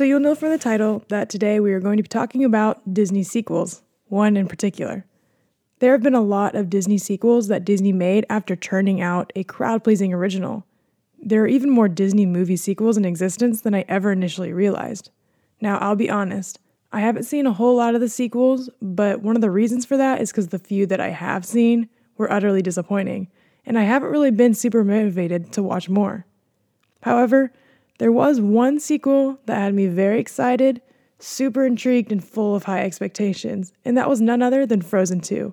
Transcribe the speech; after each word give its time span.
So, 0.00 0.04
you'll 0.04 0.20
know 0.20 0.34
from 0.34 0.48
the 0.48 0.56
title 0.56 1.04
that 1.08 1.28
today 1.28 1.60
we 1.60 1.74
are 1.74 1.78
going 1.78 1.98
to 1.98 2.02
be 2.02 2.08
talking 2.08 2.42
about 2.42 2.94
Disney 2.94 3.22
sequels, 3.22 3.82
one 4.06 4.34
in 4.34 4.48
particular. 4.48 5.04
There 5.80 5.92
have 5.92 6.02
been 6.02 6.14
a 6.14 6.22
lot 6.22 6.54
of 6.54 6.70
Disney 6.70 6.96
sequels 6.96 7.48
that 7.48 7.66
Disney 7.66 7.92
made 7.92 8.24
after 8.30 8.56
churning 8.56 9.02
out 9.02 9.30
a 9.36 9.44
crowd 9.44 9.84
pleasing 9.84 10.14
original. 10.14 10.64
There 11.20 11.42
are 11.42 11.46
even 11.46 11.68
more 11.68 11.86
Disney 11.86 12.24
movie 12.24 12.56
sequels 12.56 12.96
in 12.96 13.04
existence 13.04 13.60
than 13.60 13.74
I 13.74 13.84
ever 13.88 14.10
initially 14.10 14.54
realized. 14.54 15.10
Now, 15.60 15.76
I'll 15.76 15.96
be 15.96 16.08
honest, 16.08 16.60
I 16.92 17.00
haven't 17.00 17.24
seen 17.24 17.46
a 17.46 17.52
whole 17.52 17.76
lot 17.76 17.94
of 17.94 18.00
the 18.00 18.08
sequels, 18.08 18.70
but 18.80 19.20
one 19.20 19.36
of 19.36 19.42
the 19.42 19.50
reasons 19.50 19.84
for 19.84 19.98
that 19.98 20.22
is 20.22 20.30
because 20.30 20.48
the 20.48 20.58
few 20.58 20.86
that 20.86 21.00
I 21.02 21.10
have 21.10 21.44
seen 21.44 21.90
were 22.16 22.32
utterly 22.32 22.62
disappointing, 22.62 23.28
and 23.66 23.78
I 23.78 23.82
haven't 23.82 24.08
really 24.08 24.30
been 24.30 24.54
super 24.54 24.82
motivated 24.82 25.52
to 25.52 25.62
watch 25.62 25.90
more. 25.90 26.24
However, 27.02 27.52
there 28.00 28.10
was 28.10 28.40
one 28.40 28.80
sequel 28.80 29.38
that 29.44 29.58
had 29.58 29.74
me 29.74 29.86
very 29.86 30.20
excited, 30.20 30.80
super 31.18 31.66
intrigued, 31.66 32.10
and 32.10 32.24
full 32.24 32.56
of 32.56 32.64
high 32.64 32.82
expectations, 32.82 33.74
and 33.84 33.94
that 33.98 34.08
was 34.08 34.22
none 34.22 34.40
other 34.40 34.64
than 34.64 34.80
Frozen 34.80 35.20
2. 35.20 35.52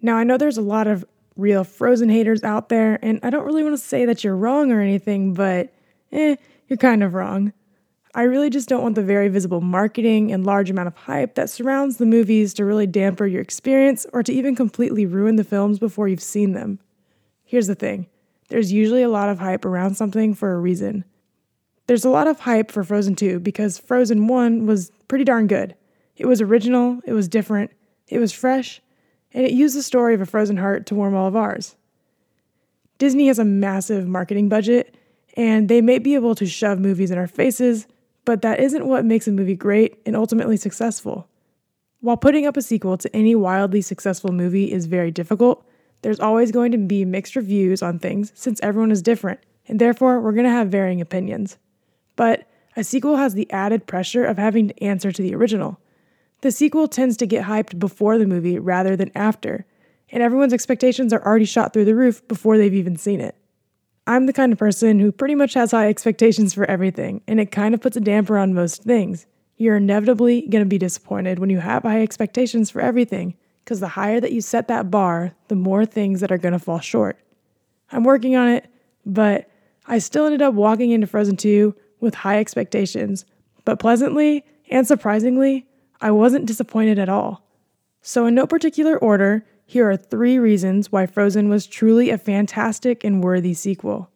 Now, 0.00 0.16
I 0.16 0.24
know 0.24 0.38
there's 0.38 0.56
a 0.56 0.62
lot 0.62 0.86
of 0.86 1.04
real 1.36 1.62
Frozen 1.62 2.08
haters 2.08 2.42
out 2.44 2.70
there, 2.70 2.98
and 3.02 3.20
I 3.22 3.28
don't 3.28 3.44
really 3.44 3.62
want 3.62 3.74
to 3.74 3.84
say 3.84 4.06
that 4.06 4.24
you're 4.24 4.34
wrong 4.34 4.72
or 4.72 4.80
anything, 4.80 5.34
but 5.34 5.70
eh, 6.12 6.36
you're 6.66 6.78
kind 6.78 7.02
of 7.02 7.12
wrong. 7.12 7.52
I 8.14 8.22
really 8.22 8.48
just 8.48 8.70
don't 8.70 8.82
want 8.82 8.94
the 8.94 9.02
very 9.02 9.28
visible 9.28 9.60
marketing 9.60 10.32
and 10.32 10.46
large 10.46 10.70
amount 10.70 10.88
of 10.88 10.96
hype 10.96 11.34
that 11.34 11.50
surrounds 11.50 11.98
the 11.98 12.06
movies 12.06 12.54
to 12.54 12.64
really 12.64 12.86
damper 12.86 13.26
your 13.26 13.42
experience 13.42 14.06
or 14.14 14.22
to 14.22 14.32
even 14.32 14.56
completely 14.56 15.04
ruin 15.04 15.36
the 15.36 15.44
films 15.44 15.78
before 15.78 16.08
you've 16.08 16.22
seen 16.22 16.52
them. 16.54 16.78
Here's 17.44 17.66
the 17.66 17.74
thing 17.74 18.06
there's 18.48 18.72
usually 18.72 19.02
a 19.02 19.10
lot 19.10 19.28
of 19.28 19.40
hype 19.40 19.66
around 19.66 19.96
something 19.96 20.32
for 20.32 20.54
a 20.54 20.58
reason. 20.58 21.04
There's 21.86 22.04
a 22.04 22.10
lot 22.10 22.26
of 22.26 22.40
hype 22.40 22.70
for 22.70 22.82
Frozen 22.82 23.16
2 23.16 23.40
because 23.40 23.78
Frozen 23.78 24.26
1 24.26 24.66
was 24.66 24.90
pretty 25.06 25.24
darn 25.24 25.46
good. 25.46 25.74
It 26.16 26.26
was 26.26 26.40
original, 26.40 27.00
it 27.04 27.12
was 27.12 27.28
different, 27.28 27.70
it 28.08 28.18
was 28.18 28.32
fresh, 28.32 28.80
and 29.32 29.44
it 29.44 29.52
used 29.52 29.76
the 29.76 29.82
story 29.82 30.14
of 30.14 30.20
a 30.20 30.26
frozen 30.26 30.56
heart 30.56 30.86
to 30.86 30.94
warm 30.94 31.14
all 31.14 31.26
of 31.26 31.36
ours. 31.36 31.76
Disney 32.98 33.26
has 33.26 33.38
a 33.38 33.44
massive 33.44 34.06
marketing 34.06 34.48
budget, 34.48 34.94
and 35.36 35.68
they 35.68 35.80
may 35.80 35.98
be 35.98 36.14
able 36.14 36.34
to 36.36 36.46
shove 36.46 36.78
movies 36.78 37.10
in 37.10 37.18
our 37.18 37.26
faces, 37.26 37.86
but 38.24 38.40
that 38.42 38.60
isn't 38.60 38.86
what 38.86 39.04
makes 39.04 39.28
a 39.28 39.32
movie 39.32 39.56
great 39.56 39.98
and 40.06 40.16
ultimately 40.16 40.56
successful. 40.56 41.28
While 42.00 42.16
putting 42.16 42.46
up 42.46 42.56
a 42.56 42.62
sequel 42.62 42.96
to 42.98 43.14
any 43.14 43.34
wildly 43.34 43.82
successful 43.82 44.32
movie 44.32 44.72
is 44.72 44.86
very 44.86 45.10
difficult, 45.10 45.66
there's 46.02 46.20
always 46.20 46.52
going 46.52 46.70
to 46.72 46.78
be 46.78 47.04
mixed 47.04 47.34
reviews 47.34 47.82
on 47.82 47.98
things 47.98 48.30
since 48.34 48.60
everyone 48.62 48.92
is 48.92 49.02
different, 49.02 49.40
and 49.66 49.80
therefore 49.80 50.20
we're 50.20 50.32
going 50.32 50.44
to 50.44 50.50
have 50.50 50.68
varying 50.68 51.00
opinions. 51.00 51.58
But 52.16 52.46
a 52.76 52.84
sequel 52.84 53.16
has 53.16 53.34
the 53.34 53.50
added 53.50 53.86
pressure 53.86 54.24
of 54.24 54.38
having 54.38 54.68
to 54.68 54.82
answer 54.82 55.12
to 55.12 55.22
the 55.22 55.34
original. 55.34 55.80
The 56.40 56.52
sequel 56.52 56.88
tends 56.88 57.16
to 57.18 57.26
get 57.26 57.44
hyped 57.44 57.78
before 57.78 58.18
the 58.18 58.26
movie 58.26 58.58
rather 58.58 58.96
than 58.96 59.10
after, 59.14 59.64
and 60.10 60.22
everyone's 60.22 60.52
expectations 60.52 61.12
are 61.12 61.24
already 61.24 61.44
shot 61.44 61.72
through 61.72 61.86
the 61.86 61.94
roof 61.94 62.26
before 62.28 62.58
they've 62.58 62.74
even 62.74 62.96
seen 62.96 63.20
it. 63.20 63.36
I'm 64.06 64.26
the 64.26 64.32
kind 64.34 64.52
of 64.52 64.58
person 64.58 64.98
who 64.98 65.10
pretty 65.10 65.34
much 65.34 65.54
has 65.54 65.70
high 65.70 65.88
expectations 65.88 66.52
for 66.52 66.64
everything, 66.66 67.22
and 67.26 67.40
it 67.40 67.50
kind 67.50 67.74
of 67.74 67.80
puts 67.80 67.96
a 67.96 68.00
damper 68.00 68.36
on 68.36 68.52
most 68.52 68.82
things. 68.82 69.26
You're 69.56 69.76
inevitably 69.76 70.42
going 70.42 70.62
to 70.62 70.68
be 70.68 70.78
disappointed 70.78 71.38
when 71.38 71.48
you 71.48 71.60
have 71.60 71.84
high 71.84 72.02
expectations 72.02 72.70
for 72.70 72.82
everything, 72.82 73.34
because 73.64 73.80
the 73.80 73.88
higher 73.88 74.20
that 74.20 74.32
you 74.32 74.42
set 74.42 74.68
that 74.68 74.90
bar, 74.90 75.34
the 75.48 75.54
more 75.54 75.86
things 75.86 76.20
that 76.20 76.30
are 76.30 76.38
going 76.38 76.52
to 76.52 76.58
fall 76.58 76.80
short. 76.80 77.18
I'm 77.90 78.04
working 78.04 78.36
on 78.36 78.48
it, 78.48 78.66
but 79.06 79.48
I 79.86 79.98
still 79.98 80.26
ended 80.26 80.42
up 80.42 80.52
walking 80.52 80.90
into 80.90 81.06
Frozen 81.06 81.38
2 81.38 81.74
with 82.04 82.14
high 82.14 82.38
expectations, 82.38 83.24
but 83.64 83.78
pleasantly 83.78 84.44
and 84.70 84.86
surprisingly, 84.86 85.66
I 86.00 86.10
wasn't 86.10 86.46
disappointed 86.46 86.98
at 86.98 87.08
all. 87.08 87.44
So, 88.02 88.26
in 88.26 88.34
no 88.34 88.46
particular 88.46 88.96
order, 88.98 89.44
here 89.66 89.88
are 89.88 89.96
three 89.96 90.38
reasons 90.38 90.92
why 90.92 91.06
Frozen 91.06 91.48
was 91.48 91.66
truly 91.66 92.10
a 92.10 92.18
fantastic 92.18 93.02
and 93.02 93.24
worthy 93.24 93.54
sequel. 93.54 94.10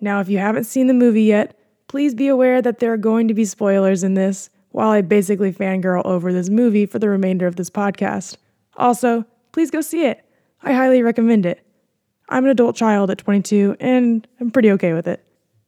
Now, 0.00 0.20
if 0.20 0.28
you 0.28 0.38
haven't 0.38 0.64
seen 0.64 0.86
the 0.86 0.94
movie 0.94 1.24
yet, 1.24 1.58
please 1.88 2.14
be 2.14 2.28
aware 2.28 2.62
that 2.62 2.78
there 2.78 2.92
are 2.92 2.98
going 2.98 3.28
to 3.28 3.34
be 3.34 3.44
spoilers 3.44 4.04
in 4.04 4.14
this 4.14 4.50
while 4.70 4.90
I 4.90 5.00
basically 5.00 5.52
fangirl 5.52 6.04
over 6.04 6.32
this 6.32 6.50
movie 6.50 6.86
for 6.86 6.98
the 6.98 7.08
remainder 7.08 7.46
of 7.46 7.56
this 7.56 7.70
podcast. 7.70 8.36
Also, 8.76 9.24
please 9.52 9.70
go 9.70 9.80
see 9.80 10.06
it. 10.06 10.24
I 10.62 10.72
highly 10.72 11.02
recommend 11.02 11.46
it. 11.46 11.64
I'm 12.28 12.44
an 12.44 12.50
adult 12.50 12.76
child 12.76 13.10
at 13.10 13.18
22 13.18 13.76
and 13.80 14.26
I'm 14.40 14.50
pretty 14.50 14.70
okay 14.72 14.92
with 14.92 15.06
it. 15.06 15.24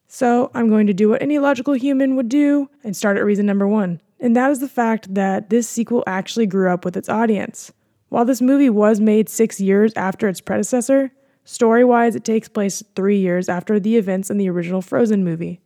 So 0.09 0.51
I'm 0.55 0.69
going 0.69 0.87
to 0.87 0.95
do 0.95 1.09
what 1.09 1.23
any 1.23 1.39
logical 1.39 1.75
human 1.75 2.17
would 2.17 2.29
do 2.29 2.71
and 2.85 2.97
start 2.97 3.17
at 3.17 3.25
reason 3.25 3.47
number 3.47 3.67
one. 3.67 4.01
And 4.21 4.37
that 4.37 4.51
is 4.51 4.61
the 4.61 4.69
fact 4.69 5.13
that 5.15 5.51
this 5.51 5.69
sequel 5.69 6.05
actually 6.07 6.47
grew 6.47 6.71
up 6.71 6.85
with 6.85 6.97
its 6.97 7.09
audience. 7.09 7.73
While 8.09 8.25
this 8.25 8.41
movie 8.41 8.71
was 8.71 9.01
made 9.01 9.29
six 9.29 9.61
years 9.61 9.93
after 9.97 10.29
its 10.29 10.41
predecessor, 10.41 11.13
story 11.45 11.85
wise, 11.85 12.15
it 12.15 12.25
takes 12.25 12.49
place 12.49 12.83
three 12.95 13.19
years 13.19 13.49
after 13.49 13.81
the 13.81 13.97
events 13.97 14.31
in 14.31 14.39
the 14.39 14.49
original 14.49 14.81
Frozen 14.81 15.25
movie. 15.25 15.61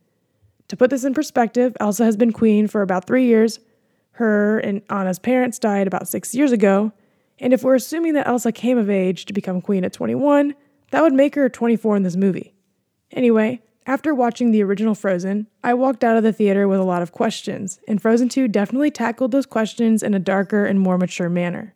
To 0.67 0.77
put 0.77 0.89
this 0.89 1.03
in 1.03 1.13
perspective, 1.13 1.75
Elsa 1.79 2.03
has 2.03 2.17
been 2.17 2.33
queen 2.33 2.67
for 2.67 2.81
about 2.81 3.05
three 3.05 3.25
years. 3.25 3.59
Her 4.11 4.59
and 4.59 4.81
Anna's 4.89 5.19
parents 5.19 5.59
died 5.59 5.87
about 5.87 6.07
six 6.07 6.33
years 6.33 6.51
ago. 6.51 6.91
And 7.39 7.53
if 7.53 7.63
we're 7.63 7.75
assuming 7.75 8.13
that 8.13 8.27
Elsa 8.27 8.51
came 8.51 8.77
of 8.77 8.89
age 8.89 9.25
to 9.25 9.33
become 9.33 9.61
queen 9.61 9.83
at 9.83 9.93
21, 9.93 10.55
that 10.91 11.01
would 11.01 11.13
make 11.13 11.35
her 11.35 11.49
24 11.49 11.97
in 11.97 12.03
this 12.03 12.15
movie. 12.15 12.53
Anyway, 13.11 13.61
after 13.85 14.13
watching 14.13 14.51
the 14.51 14.63
original 14.63 14.93
Frozen, 14.93 15.47
I 15.63 15.73
walked 15.73 16.03
out 16.03 16.15
of 16.15 16.23
the 16.23 16.33
theater 16.33 16.67
with 16.67 16.79
a 16.79 16.83
lot 16.83 17.01
of 17.01 17.11
questions, 17.11 17.79
and 17.87 18.01
Frozen 18.01 18.29
2 18.29 18.47
definitely 18.47 18.91
tackled 18.91 19.31
those 19.31 19.47
questions 19.47 20.03
in 20.03 20.13
a 20.13 20.19
darker 20.19 20.65
and 20.65 20.79
more 20.79 20.97
mature 20.97 21.29
manner. 21.29 21.73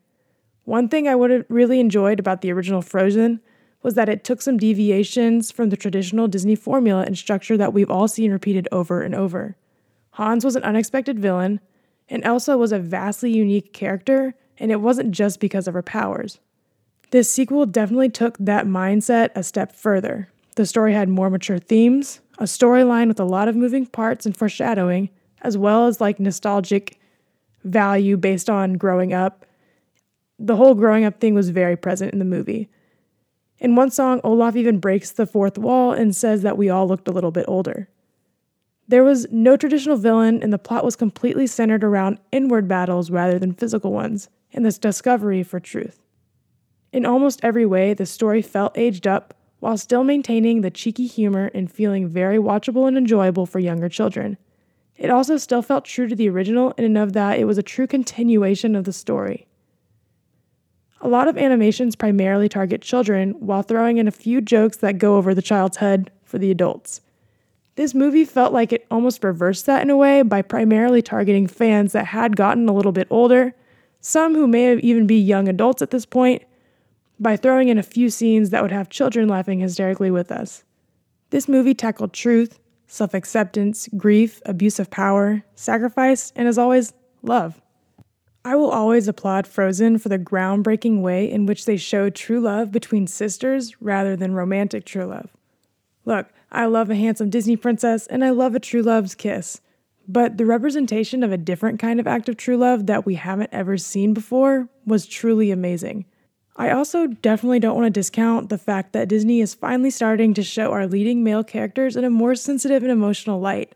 One 0.65 0.87
thing 0.87 1.07
I 1.07 1.15
would 1.15 1.31
have 1.31 1.45
really 1.49 1.79
enjoyed 1.79 2.19
about 2.19 2.41
the 2.41 2.51
original 2.51 2.81
Frozen 2.81 3.39
was 3.81 3.95
that 3.95 4.09
it 4.09 4.23
took 4.23 4.41
some 4.41 4.57
deviations 4.57 5.51
from 5.51 5.69
the 5.69 5.77
traditional 5.77 6.27
Disney 6.27 6.55
formula 6.55 7.03
and 7.03 7.17
structure 7.17 7.57
that 7.57 7.73
we've 7.73 7.91
all 7.91 8.07
seen 8.07 8.31
repeated 8.31 8.67
over 8.71 9.01
and 9.01 9.13
over. 9.13 9.55
Hans 10.11 10.45
was 10.45 10.55
an 10.55 10.63
unexpected 10.63 11.19
villain, 11.19 11.59
and 12.07 12.23
Elsa 12.23 12.57
was 12.57 12.71
a 12.71 12.79
vastly 12.79 13.31
unique 13.31 13.73
character, 13.73 14.35
and 14.57 14.71
it 14.71 14.81
wasn't 14.81 15.11
just 15.11 15.39
because 15.39 15.67
of 15.67 15.73
her 15.73 15.83
powers. 15.83 16.39
This 17.11 17.29
sequel 17.29 17.65
definitely 17.65 18.09
took 18.09 18.37
that 18.39 18.65
mindset 18.65 19.29
a 19.35 19.43
step 19.43 19.71
further, 19.71 20.29
the 20.55 20.65
story 20.65 20.93
had 20.93 21.09
more 21.09 21.29
mature 21.29 21.59
themes, 21.59 22.21
a 22.37 22.43
storyline 22.43 23.07
with 23.07 23.19
a 23.19 23.25
lot 23.25 23.47
of 23.47 23.55
moving 23.55 23.85
parts 23.85 24.25
and 24.25 24.35
foreshadowing, 24.35 25.09
as 25.41 25.57
well 25.57 25.87
as 25.87 26.01
like 26.01 26.19
nostalgic 26.19 26.99
value 27.63 28.17
based 28.17 28.49
on 28.49 28.73
growing 28.73 29.13
up. 29.13 29.45
The 30.39 30.55
whole 30.55 30.75
growing 30.75 31.05
up 31.05 31.19
thing 31.19 31.33
was 31.33 31.49
very 31.49 31.75
present 31.75 32.13
in 32.13 32.19
the 32.19 32.25
movie. 32.25 32.69
In 33.59 33.75
one 33.75 33.89
song, 33.89 34.19
Olaf 34.23 34.55
even 34.55 34.79
breaks 34.79 35.11
the 35.11 35.25
fourth 35.25 35.57
wall 35.57 35.91
and 35.91 36.15
says 36.15 36.41
that 36.41 36.57
we 36.57 36.69
all 36.69 36.87
looked 36.87 37.07
a 37.07 37.11
little 37.11 37.31
bit 37.31 37.45
older. 37.47 37.89
There 38.87 39.03
was 39.03 39.25
no 39.31 39.57
traditional 39.57 39.97
villain, 39.97 40.43
and 40.43 40.53
the 40.53 40.59
plot 40.59 40.85
was 40.85 40.95
completely 40.95 41.47
centered 41.47 41.83
around 41.83 42.19
inward 42.31 42.67
battles 42.67 43.09
rather 43.09 43.39
than 43.39 43.53
physical 43.53 43.91
ones, 43.91 44.29
and 44.53 44.65
this 44.65 44.77
discovery 44.77 45.41
for 45.41 45.59
truth. 45.59 46.03
In 46.91 47.05
almost 47.05 47.39
every 47.43 47.65
way, 47.65 47.93
the 47.93 48.05
story 48.05 48.41
felt 48.41 48.77
aged 48.77 49.07
up, 49.07 49.33
while 49.65 49.79
still 49.79 50.03
maintaining 50.03 50.61
the 50.61 50.69
cheeky 50.69 51.07
humor 51.07 51.49
and 51.55 51.71
feeling 51.71 52.07
very 52.07 52.37
watchable 52.37 52.87
and 52.87 52.95
enjoyable 52.95 53.47
for 53.47 53.57
younger 53.57 53.89
children. 53.89 54.37
It 54.95 55.09
also 55.09 55.37
still 55.37 55.63
felt 55.63 55.85
true 55.85 56.07
to 56.07 56.15
the 56.15 56.29
original 56.29 56.71
in 56.77 56.83
and 56.83 56.99
of 56.99 57.13
that 57.13 57.39
it 57.39 57.45
was 57.45 57.57
a 57.57 57.63
true 57.63 57.87
continuation 57.87 58.75
of 58.75 58.83
the 58.83 58.93
story. 58.93 59.47
A 61.01 61.07
lot 61.07 61.27
of 61.27 61.35
animations 61.35 61.95
primarily 61.95 62.47
target 62.47 62.83
children 62.83 63.31
while 63.39 63.63
throwing 63.63 63.97
in 63.97 64.07
a 64.07 64.11
few 64.11 64.39
jokes 64.39 64.77
that 64.77 64.99
go 64.99 65.17
over 65.17 65.33
the 65.33 65.41
child's 65.41 65.77
head 65.77 66.11
for 66.25 66.37
the 66.37 66.51
adults. 66.51 67.01
This 67.73 67.95
movie 67.95 68.23
felt 68.23 68.53
like 68.53 68.71
it 68.71 68.85
almost 68.91 69.23
reversed 69.23 69.65
that 69.65 69.81
in 69.81 69.89
a 69.89 69.97
way 69.97 70.21
by 70.21 70.43
primarily 70.43 71.01
targeting 71.01 71.47
fans 71.47 71.91
that 71.93 72.05
had 72.05 72.35
gotten 72.35 72.69
a 72.69 72.73
little 72.73 72.91
bit 72.91 73.07
older, 73.09 73.55
some 73.99 74.35
who 74.35 74.45
may 74.45 74.77
even 74.77 75.07
be 75.07 75.19
young 75.19 75.47
adults 75.47 75.81
at 75.81 75.89
this 75.89 76.05
point, 76.05 76.43
by 77.19 77.37
throwing 77.37 77.69
in 77.69 77.77
a 77.77 77.83
few 77.83 78.09
scenes 78.09 78.49
that 78.49 78.61
would 78.61 78.71
have 78.71 78.89
children 78.89 79.27
laughing 79.27 79.59
hysterically 79.59 80.11
with 80.11 80.31
us. 80.31 80.63
This 81.29 81.47
movie 81.47 81.73
tackled 81.73 82.13
truth, 82.13 82.59
self 82.87 83.13
acceptance, 83.13 83.89
grief, 83.97 84.41
abuse 84.45 84.79
of 84.79 84.89
power, 84.89 85.43
sacrifice, 85.55 86.31
and 86.35 86.47
as 86.47 86.57
always, 86.57 86.93
love. 87.21 87.61
I 88.43 88.55
will 88.55 88.69
always 88.69 89.07
applaud 89.07 89.47
Frozen 89.47 89.97
for 89.97 90.09
the 90.09 90.19
groundbreaking 90.19 91.01
way 91.01 91.29
in 91.29 91.47
which 91.47 91.65
they 91.65 91.77
showed 91.77 92.13
true 92.13 92.39
love 92.39 92.71
between 92.71 93.07
sisters 93.07 93.81
rather 93.81 94.15
than 94.15 94.35
romantic 94.35 94.85
true 94.85 95.05
love. 95.05 95.31
Look, 96.05 96.27
I 96.51 96.67
love 96.67 96.91
a 96.91 96.95
handsome 96.95 97.31
Disney 97.31 97.55
princess 97.55 98.05
and 98.05 98.23
I 98.23 98.29
love 98.29 98.53
a 98.53 98.59
true 98.59 98.83
love's 98.83 99.15
kiss, 99.15 99.61
but 100.07 100.37
the 100.37 100.45
representation 100.45 101.23
of 101.23 101.31
a 101.31 101.37
different 101.37 101.79
kind 101.79 101.99
of 101.99 102.05
act 102.05 102.29
of 102.29 102.37
true 102.37 102.57
love 102.57 102.85
that 102.85 103.03
we 103.03 103.15
haven't 103.15 103.49
ever 103.51 103.77
seen 103.77 104.13
before 104.13 104.69
was 104.85 105.07
truly 105.07 105.49
amazing. 105.49 106.05
I 106.55 106.71
also 106.71 107.07
definitely 107.07 107.59
don't 107.59 107.75
want 107.75 107.85
to 107.85 107.89
discount 107.99 108.49
the 108.49 108.57
fact 108.57 108.93
that 108.93 109.09
Disney 109.09 109.41
is 109.41 109.53
finally 109.53 109.89
starting 109.89 110.33
to 110.35 110.43
show 110.43 110.71
our 110.71 110.87
leading 110.87 111.23
male 111.23 111.43
characters 111.43 111.95
in 111.97 112.03
a 112.05 112.09
more 112.09 112.35
sensitive 112.35 112.81
and 112.83 112.91
emotional 112.91 113.39
light. 113.39 113.73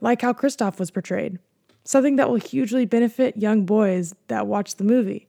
like 0.00 0.22
how 0.22 0.32
Kristoff 0.32 0.78
was 0.78 0.90
portrayed, 0.90 1.38
something 1.84 2.16
that 2.16 2.28
will 2.28 2.36
hugely 2.36 2.84
benefit 2.84 3.36
young 3.36 3.64
boys 3.64 4.14
that 4.28 4.46
watch 4.46 4.76
the 4.76 4.84
movie. 4.84 5.26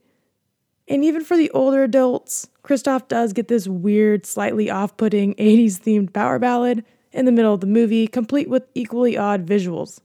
And 0.88 1.04
even 1.04 1.24
for 1.24 1.38
the 1.38 1.52
older 1.52 1.84
adults, 1.84 2.50
Kristoff 2.64 3.08
does 3.08 3.34
get 3.34 3.48
this 3.48 3.68
weird, 3.68 4.26
slightly 4.26 4.70
off 4.70 4.98
putting 4.98 5.36
80s 5.36 5.80
themed 5.80 6.14
power 6.14 6.40
ballad 6.40 6.84
in 7.12 7.26
the 7.26 7.32
middle 7.32 7.54
of 7.54 7.62
the 7.62 7.68
movie, 7.68 8.08
complete 8.08 8.50
with 8.50 8.64
equally 8.76 9.18
odd 9.18 9.46
visuals. 9.46 10.00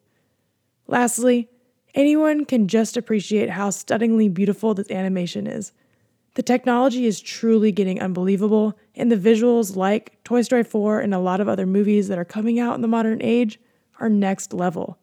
Lastly, 0.87 1.49
anyone 1.94 2.44
can 2.44 2.69
just 2.69 2.97
appreciate 2.97 3.50
how 3.50 3.70
stunningly 3.70 4.29
beautiful 4.29 4.75
this 4.75 4.91
animation 4.91 5.47
is. 5.47 5.73
The 6.35 6.43
technology 6.43 7.07
is 7.07 7.21
truly 7.21 7.71
getting 7.71 8.01
unbelievable, 8.01 8.77
and 8.97 9.11
the 9.11 9.17
visuals, 9.17 9.77
like 9.77 10.23
Toy 10.25 10.43
Story 10.43 10.65
4 10.65 11.01
and 11.01 11.15
a 11.15 11.21
lot 11.21 11.41
of 11.41 11.49
other 11.49 11.67
movies 11.67 12.09
that 12.09 12.19
are 12.19 12.25
coming 12.25 12.59
out 12.59 12.75
in 12.75 12.81
the 12.81 12.89
modern 12.89 13.23
age, 13.23 13.61
are 14.01 14.09
next 14.09 14.53
level. 14.53 14.99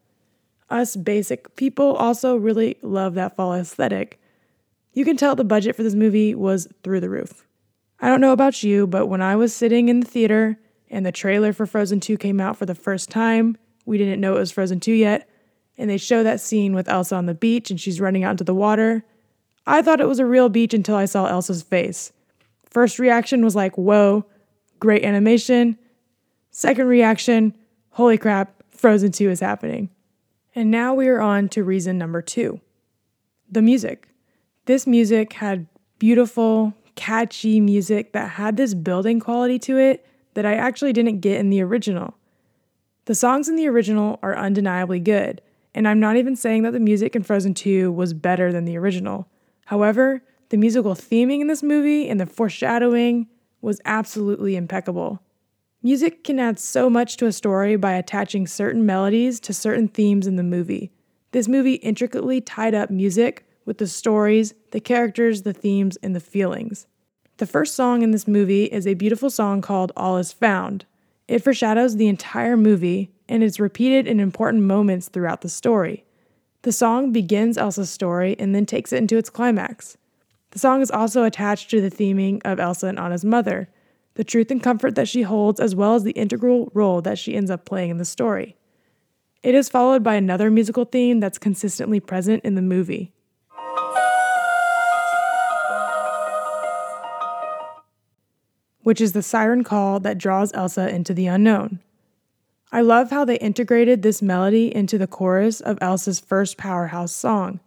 Us 0.68 0.94
basic 0.94 1.56
people 1.56 1.94
also 1.94 2.36
really 2.36 2.76
love 2.82 3.14
that 3.14 3.34
fall 3.34 3.54
aesthetic. 3.54 4.20
You 4.92 5.04
can 5.04 5.16
tell 5.16 5.34
the 5.34 5.44
budget 5.44 5.74
for 5.74 5.82
this 5.82 5.94
movie 5.94 6.34
was 6.34 6.68
through 6.82 7.00
the 7.00 7.08
roof. 7.08 7.46
I 8.00 8.08
don't 8.08 8.20
know 8.20 8.32
about 8.32 8.62
you, 8.62 8.86
but 8.86 9.06
when 9.06 9.22
I 9.22 9.36
was 9.36 9.54
sitting 9.54 9.88
in 9.88 10.00
the 10.00 10.06
theater 10.06 10.58
and 10.90 11.06
the 11.06 11.12
trailer 11.12 11.54
for 11.54 11.64
Frozen 11.64 12.00
2 12.00 12.18
came 12.18 12.40
out 12.40 12.58
for 12.58 12.66
the 12.66 12.74
first 12.74 13.08
time, 13.08 13.56
we 13.86 13.96
didn't 13.96 14.20
know 14.20 14.36
it 14.36 14.40
was 14.40 14.50
Frozen 14.50 14.80
2 14.80 14.92
yet, 14.92 15.28
and 15.78 15.88
they 15.88 15.96
show 15.96 16.22
that 16.22 16.40
scene 16.40 16.74
with 16.74 16.88
Elsa 16.88 17.14
on 17.14 17.26
the 17.26 17.34
beach 17.34 17.70
and 17.70 17.80
she's 17.80 18.00
running 18.00 18.22
out 18.22 18.32
into 18.32 18.44
the 18.44 18.54
water. 18.54 19.04
I 19.66 19.82
thought 19.82 20.00
it 20.00 20.08
was 20.08 20.18
a 20.18 20.26
real 20.26 20.48
beach 20.48 20.74
until 20.74 20.96
I 20.96 21.04
saw 21.04 21.26
Elsa's 21.26 21.62
face. 21.62 22.12
First 22.68 22.98
reaction 22.98 23.44
was 23.44 23.54
like, 23.54 23.76
whoa, 23.76 24.24
great 24.80 25.04
animation. 25.04 25.78
Second 26.50 26.86
reaction, 26.86 27.54
holy 27.90 28.18
crap, 28.18 28.62
Frozen 28.70 29.12
2 29.12 29.30
is 29.30 29.40
happening. 29.40 29.90
And 30.54 30.70
now 30.70 30.94
we 30.94 31.08
are 31.08 31.20
on 31.20 31.48
to 31.50 31.64
reason 31.64 31.96
number 31.98 32.20
two 32.20 32.60
the 33.50 33.62
music. 33.62 34.08
This 34.64 34.86
music 34.86 35.34
had 35.34 35.66
beautiful, 35.98 36.74
catchy 36.94 37.60
music 37.60 38.12
that 38.12 38.30
had 38.30 38.56
this 38.56 38.74
building 38.74 39.20
quality 39.20 39.58
to 39.60 39.78
it 39.78 40.06
that 40.34 40.46
I 40.46 40.54
actually 40.54 40.92
didn't 40.92 41.20
get 41.20 41.38
in 41.38 41.50
the 41.50 41.62
original. 41.62 42.14
The 43.04 43.14
songs 43.14 43.48
in 43.48 43.56
the 43.56 43.68
original 43.68 44.18
are 44.22 44.36
undeniably 44.36 45.00
good, 45.00 45.42
and 45.74 45.86
I'm 45.86 46.00
not 46.00 46.16
even 46.16 46.34
saying 46.34 46.62
that 46.62 46.72
the 46.72 46.80
music 46.80 47.14
in 47.14 47.22
Frozen 47.22 47.54
2 47.54 47.92
was 47.92 48.14
better 48.14 48.52
than 48.52 48.64
the 48.64 48.78
original. 48.78 49.28
However, 49.72 50.22
the 50.50 50.58
musical 50.58 50.92
theming 50.94 51.40
in 51.40 51.46
this 51.46 51.62
movie 51.62 52.06
and 52.06 52.20
the 52.20 52.26
foreshadowing 52.26 53.26
was 53.62 53.80
absolutely 53.86 54.54
impeccable. 54.54 55.22
Music 55.82 56.24
can 56.24 56.38
add 56.38 56.58
so 56.58 56.90
much 56.90 57.16
to 57.16 57.24
a 57.24 57.32
story 57.32 57.76
by 57.76 57.92
attaching 57.92 58.46
certain 58.46 58.84
melodies 58.84 59.40
to 59.40 59.54
certain 59.54 59.88
themes 59.88 60.26
in 60.26 60.36
the 60.36 60.42
movie. 60.42 60.92
This 61.30 61.48
movie 61.48 61.76
intricately 61.76 62.38
tied 62.42 62.74
up 62.74 62.90
music 62.90 63.46
with 63.64 63.78
the 63.78 63.86
stories, 63.86 64.52
the 64.72 64.80
characters, 64.80 65.40
the 65.40 65.54
themes, 65.54 65.96
and 66.02 66.14
the 66.14 66.20
feelings. 66.20 66.86
The 67.38 67.46
first 67.46 67.74
song 67.74 68.02
in 68.02 68.10
this 68.10 68.28
movie 68.28 68.64
is 68.64 68.86
a 68.86 68.92
beautiful 68.92 69.30
song 69.30 69.62
called 69.62 69.90
All 69.96 70.18
Is 70.18 70.34
Found. 70.34 70.84
It 71.28 71.42
foreshadows 71.42 71.96
the 71.96 72.08
entire 72.08 72.58
movie 72.58 73.10
and 73.26 73.42
is 73.42 73.58
repeated 73.58 74.06
in 74.06 74.20
important 74.20 74.64
moments 74.64 75.08
throughout 75.08 75.40
the 75.40 75.48
story. 75.48 76.04
The 76.62 76.72
song 76.72 77.10
begins 77.10 77.58
Elsa's 77.58 77.90
story 77.90 78.36
and 78.38 78.54
then 78.54 78.66
takes 78.66 78.92
it 78.92 78.98
into 78.98 79.16
its 79.16 79.30
climax. 79.30 79.96
The 80.52 80.60
song 80.60 80.80
is 80.80 80.90
also 80.92 81.24
attached 81.24 81.70
to 81.70 81.80
the 81.80 81.90
theming 81.90 82.40
of 82.44 82.60
Elsa 82.60 82.86
and 82.86 83.00
Anna's 83.00 83.24
mother, 83.24 83.68
the 84.14 84.22
truth 84.22 84.50
and 84.50 84.62
comfort 84.62 84.94
that 84.94 85.08
she 85.08 85.22
holds, 85.22 85.58
as 85.58 85.74
well 85.74 85.96
as 85.96 86.04
the 86.04 86.12
integral 86.12 86.70
role 86.72 87.00
that 87.02 87.18
she 87.18 87.34
ends 87.34 87.50
up 87.50 87.64
playing 87.64 87.90
in 87.90 87.96
the 87.98 88.04
story. 88.04 88.56
It 89.42 89.56
is 89.56 89.68
followed 89.68 90.04
by 90.04 90.14
another 90.14 90.50
musical 90.50 90.84
theme 90.84 91.18
that's 91.18 91.38
consistently 91.38 91.98
present 91.98 92.44
in 92.44 92.54
the 92.54 92.62
movie. 92.62 93.12
which 98.82 99.00
is 99.00 99.12
the 99.12 99.22
siren 99.22 99.62
call 99.62 100.00
that 100.00 100.18
draws 100.18 100.52
Elsa 100.54 100.88
into 100.88 101.14
the 101.14 101.26
unknown. 101.26 101.78
I 102.74 102.80
love 102.80 103.10
how 103.10 103.26
they 103.26 103.36
integrated 103.36 104.00
this 104.00 104.22
melody 104.22 104.74
into 104.74 104.96
the 104.96 105.06
chorus 105.06 105.60
of 105.60 105.76
Elsa's 105.82 106.18
first 106.18 106.56
powerhouse 106.56 107.12
song, 107.12 107.60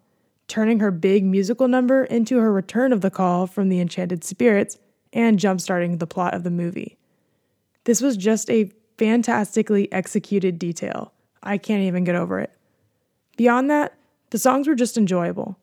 turning 0.47 0.79
her 0.79 0.89
big 0.89 1.23
musical 1.23 1.67
number 1.67 2.03
into 2.05 2.39
her 2.39 2.51
return 2.51 2.91
of 2.91 3.01
the 3.01 3.11
call 3.11 3.45
from 3.45 3.69
the 3.69 3.79
enchanted 3.79 4.23
spirits 4.23 4.79
and 5.13 5.39
jumpstarting 5.39 5.99
the 5.99 6.07
plot 6.07 6.33
of 6.33 6.43
the 6.43 6.49
movie. 6.49 6.97
This 7.83 8.01
was 8.01 8.17
just 8.17 8.49
a 8.49 8.71
fantastically 8.97 9.91
executed 9.93 10.57
detail. 10.57 11.13
I 11.43 11.59
can't 11.59 11.83
even 11.83 12.03
get 12.03 12.15
over 12.15 12.39
it. 12.39 12.51
Beyond 13.37 13.69
that, 13.69 13.93
the 14.31 14.39
songs 14.39 14.67
were 14.67 14.73
just 14.73 14.97
enjoyable. 14.97 15.59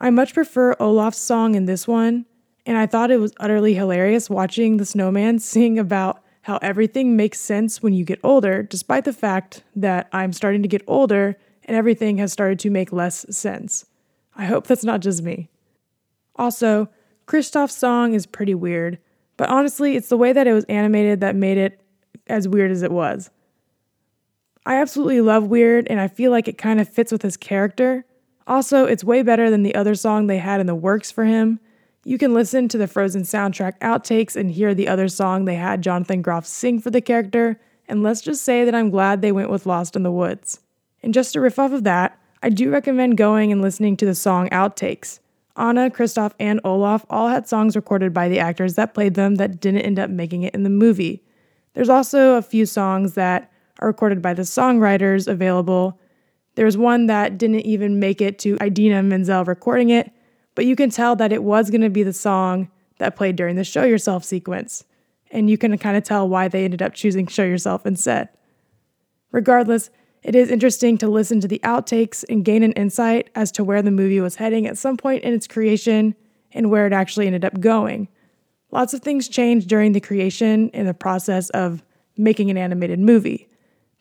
I 0.00 0.08
much 0.08 0.32
prefer 0.32 0.74
Olaf's 0.80 1.18
song 1.18 1.54
in 1.54 1.66
this 1.66 1.86
one 1.86 2.24
and 2.64 2.78
I 2.78 2.86
thought 2.86 3.10
it 3.10 3.20
was 3.20 3.32
utterly 3.40 3.74
hilarious 3.74 4.30
watching 4.30 4.76
the 4.76 4.86
snowman 4.86 5.38
sing 5.38 5.78
about 5.78 6.22
how 6.48 6.58
everything 6.62 7.14
makes 7.14 7.38
sense 7.38 7.82
when 7.82 7.92
you 7.92 8.06
get 8.06 8.18
older, 8.24 8.62
despite 8.62 9.04
the 9.04 9.12
fact 9.12 9.62
that 9.76 10.08
I'm 10.14 10.32
starting 10.32 10.62
to 10.62 10.68
get 10.68 10.82
older 10.86 11.36
and 11.64 11.76
everything 11.76 12.16
has 12.16 12.32
started 12.32 12.58
to 12.60 12.70
make 12.70 12.90
less 12.90 13.26
sense. 13.36 13.84
I 14.34 14.46
hope 14.46 14.66
that's 14.66 14.82
not 14.82 15.00
just 15.00 15.22
me. 15.22 15.50
Also, 16.36 16.88
Kristoff's 17.26 17.76
song 17.76 18.14
is 18.14 18.24
pretty 18.24 18.54
weird, 18.54 18.98
but 19.36 19.50
honestly, 19.50 19.94
it's 19.94 20.08
the 20.08 20.16
way 20.16 20.32
that 20.32 20.46
it 20.46 20.54
was 20.54 20.64
animated 20.70 21.20
that 21.20 21.36
made 21.36 21.58
it 21.58 21.82
as 22.28 22.48
weird 22.48 22.70
as 22.70 22.82
it 22.82 22.92
was. 22.92 23.28
I 24.64 24.76
absolutely 24.76 25.20
love 25.20 25.44
Weird, 25.44 25.86
and 25.88 26.00
I 26.00 26.08
feel 26.08 26.30
like 26.30 26.48
it 26.48 26.56
kind 26.56 26.80
of 26.80 26.88
fits 26.88 27.12
with 27.12 27.20
his 27.20 27.36
character. 27.36 28.06
Also, 28.46 28.86
it's 28.86 29.04
way 29.04 29.20
better 29.20 29.50
than 29.50 29.64
the 29.64 29.74
other 29.74 29.94
song 29.94 30.28
they 30.28 30.38
had 30.38 30.62
in 30.62 30.66
the 30.66 30.74
works 30.74 31.10
for 31.10 31.26
him, 31.26 31.60
you 32.04 32.18
can 32.18 32.34
listen 32.34 32.68
to 32.68 32.78
the 32.78 32.86
Frozen 32.86 33.22
soundtrack 33.22 33.78
outtakes 33.80 34.36
and 34.36 34.50
hear 34.50 34.74
the 34.74 34.88
other 34.88 35.08
song 35.08 35.44
they 35.44 35.56
had 35.56 35.82
Jonathan 35.82 36.22
Groff 36.22 36.46
sing 36.46 36.80
for 36.80 36.90
the 36.90 37.00
character, 37.00 37.60
and 37.88 38.02
let's 38.02 38.20
just 38.20 38.44
say 38.44 38.64
that 38.64 38.74
I'm 38.74 38.90
glad 38.90 39.20
they 39.20 39.32
went 39.32 39.50
with 39.50 39.66
Lost 39.66 39.96
in 39.96 40.02
the 40.02 40.12
Woods. 40.12 40.60
And 41.02 41.14
just 41.14 41.32
to 41.32 41.40
riff 41.40 41.58
off 41.58 41.72
of 41.72 41.84
that, 41.84 42.18
I 42.42 42.50
do 42.50 42.70
recommend 42.70 43.16
going 43.16 43.50
and 43.50 43.60
listening 43.60 43.96
to 43.96 44.06
the 44.06 44.14
song 44.14 44.48
Outtakes. 44.50 45.20
Anna, 45.56 45.90
Kristoff, 45.90 46.32
and 46.38 46.60
Olaf 46.62 47.04
all 47.10 47.28
had 47.28 47.48
songs 47.48 47.74
recorded 47.74 48.14
by 48.14 48.28
the 48.28 48.38
actors 48.38 48.74
that 48.74 48.94
played 48.94 49.14
them 49.14 49.34
that 49.36 49.60
didn't 49.60 49.80
end 49.80 49.98
up 49.98 50.08
making 50.08 50.42
it 50.42 50.54
in 50.54 50.62
the 50.62 50.70
movie. 50.70 51.24
There's 51.74 51.88
also 51.88 52.36
a 52.36 52.42
few 52.42 52.64
songs 52.64 53.14
that 53.14 53.50
are 53.80 53.88
recorded 53.88 54.22
by 54.22 54.34
the 54.34 54.42
songwriters 54.42 55.26
available. 55.26 56.00
There's 56.54 56.76
one 56.76 57.06
that 57.06 57.38
didn't 57.38 57.66
even 57.66 57.98
make 57.98 58.20
it 58.20 58.38
to 58.40 58.56
Idina 58.62 59.02
Menzel 59.02 59.44
recording 59.44 59.90
it, 59.90 60.12
but 60.58 60.66
you 60.66 60.74
can 60.74 60.90
tell 60.90 61.14
that 61.14 61.32
it 61.32 61.44
was 61.44 61.70
going 61.70 61.82
to 61.82 61.88
be 61.88 62.02
the 62.02 62.12
song 62.12 62.68
that 62.98 63.14
played 63.14 63.36
during 63.36 63.54
the 63.54 63.62
Show 63.62 63.84
Yourself 63.84 64.24
sequence, 64.24 64.84
and 65.30 65.48
you 65.48 65.56
can 65.56 65.78
kind 65.78 65.96
of 65.96 66.02
tell 66.02 66.28
why 66.28 66.48
they 66.48 66.64
ended 66.64 66.82
up 66.82 66.94
choosing 66.94 67.28
Show 67.28 67.44
Yourself 67.44 67.86
instead. 67.86 68.28
Regardless, 69.30 69.90
it 70.24 70.34
is 70.34 70.50
interesting 70.50 70.98
to 70.98 71.06
listen 71.06 71.38
to 71.38 71.46
the 71.46 71.60
outtakes 71.62 72.24
and 72.28 72.44
gain 72.44 72.64
an 72.64 72.72
insight 72.72 73.30
as 73.36 73.52
to 73.52 73.62
where 73.62 73.82
the 73.82 73.92
movie 73.92 74.20
was 74.20 74.34
heading 74.34 74.66
at 74.66 74.76
some 74.76 74.96
point 74.96 75.22
in 75.22 75.32
its 75.32 75.46
creation 75.46 76.16
and 76.50 76.72
where 76.72 76.88
it 76.88 76.92
actually 76.92 77.28
ended 77.28 77.44
up 77.44 77.60
going. 77.60 78.08
Lots 78.72 78.92
of 78.92 79.00
things 79.00 79.28
changed 79.28 79.68
during 79.68 79.92
the 79.92 80.00
creation 80.00 80.72
and 80.74 80.88
the 80.88 80.92
process 80.92 81.50
of 81.50 81.84
making 82.16 82.50
an 82.50 82.58
animated 82.58 82.98
movie. 82.98 83.48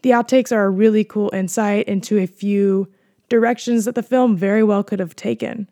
The 0.02 0.10
outtakes 0.10 0.52
are 0.52 0.66
a 0.66 0.72
really 0.72 1.04
cool 1.04 1.30
insight 1.36 1.88
into 1.88 2.18
a 2.18 2.26
few 2.26 2.88
directions 3.30 3.86
that 3.86 3.94
the 3.94 4.02
film 4.02 4.36
very 4.36 4.64
well 4.64 4.84
could 4.84 5.00
have 5.00 5.16
taken. 5.16 5.70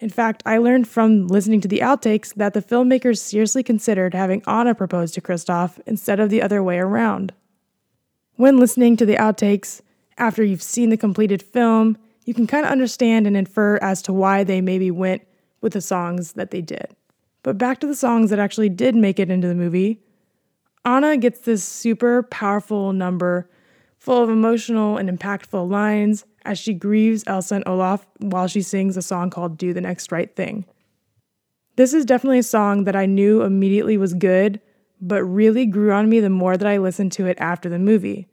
In 0.00 0.10
fact, 0.10 0.42
I 0.46 0.58
learned 0.58 0.86
from 0.86 1.26
listening 1.26 1.60
to 1.62 1.68
the 1.68 1.80
outtakes 1.80 2.32
that 2.34 2.54
the 2.54 2.62
filmmakers 2.62 3.18
seriously 3.18 3.64
considered 3.64 4.14
having 4.14 4.42
Anna 4.46 4.74
propose 4.74 5.10
to 5.12 5.20
Kristoff 5.20 5.80
instead 5.86 6.20
of 6.20 6.30
the 6.30 6.40
other 6.40 6.62
way 6.62 6.78
around. 6.78 7.32
When 8.36 8.58
listening 8.58 8.96
to 8.98 9.06
the 9.06 9.16
outtakes, 9.16 9.80
after 10.16 10.44
you've 10.44 10.62
seen 10.62 10.90
the 10.90 10.96
completed 10.96 11.42
film, 11.42 11.98
you 12.24 12.34
can 12.34 12.46
kind 12.46 12.64
of 12.64 12.70
understand 12.70 13.26
and 13.26 13.36
infer 13.36 13.78
as 13.78 14.00
to 14.02 14.12
why 14.12 14.44
they 14.44 14.60
maybe 14.60 14.90
went 14.90 15.22
with 15.60 15.72
the 15.72 15.80
songs 15.80 16.34
that 16.34 16.52
they 16.52 16.60
did. 16.60 16.94
But 17.42 17.58
back 17.58 17.80
to 17.80 17.86
the 17.86 17.96
songs 17.96 18.30
that 18.30 18.38
actually 18.38 18.68
did 18.68 18.94
make 18.94 19.18
it 19.18 19.30
into 19.30 19.48
the 19.48 19.54
movie. 19.54 20.00
Anna 20.84 21.16
gets 21.16 21.40
this 21.40 21.64
super 21.64 22.22
powerful 22.22 22.92
number 22.92 23.50
full 23.96 24.22
of 24.22 24.30
emotional 24.30 24.96
and 24.96 25.08
impactful 25.08 25.68
lines 25.68 26.24
as 26.48 26.58
she 26.58 26.72
grieves 26.72 27.24
Elsa 27.26 27.56
and 27.56 27.68
Olaf 27.68 28.06
while 28.20 28.48
she 28.48 28.62
sings 28.62 28.96
a 28.96 29.02
song 29.02 29.28
called 29.28 29.58
Do 29.58 29.74
the 29.74 29.82
Next 29.82 30.10
Right 30.10 30.34
Thing. 30.34 30.64
This 31.76 31.92
is 31.92 32.06
definitely 32.06 32.38
a 32.38 32.42
song 32.42 32.84
that 32.84 32.96
I 32.96 33.04
knew 33.04 33.42
immediately 33.42 33.98
was 33.98 34.14
good, 34.14 34.58
but 34.98 35.22
really 35.22 35.66
grew 35.66 35.92
on 35.92 36.08
me 36.08 36.20
the 36.20 36.30
more 36.30 36.56
that 36.56 36.66
I 36.66 36.78
listened 36.78 37.12
to 37.12 37.26
it 37.26 37.36
after 37.38 37.68
the 37.68 37.78
movie. 37.78 38.28